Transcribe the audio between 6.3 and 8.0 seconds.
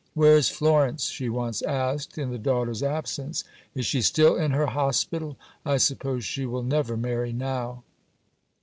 will never marry now."